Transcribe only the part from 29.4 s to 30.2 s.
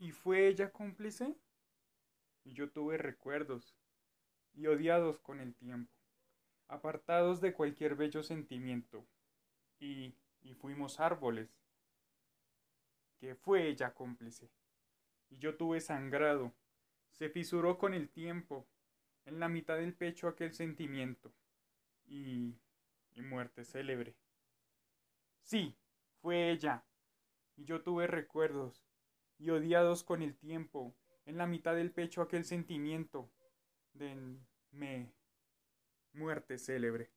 y odiados